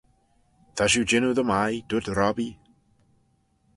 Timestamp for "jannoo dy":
1.13-1.43